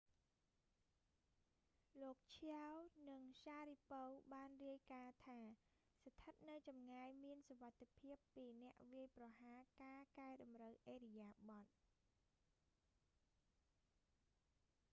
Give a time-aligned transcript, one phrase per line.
[2.01, 2.69] លោក chiao
[3.09, 5.39] និង sharipov បានរាយការណ៍ថា
[5.99, 11.67] ស្ថិតនៅចម្ងាយមានសុវត្ថិភាពពីអ្នកវាយប្រហារការកែតម្រូវឥរិយាបថ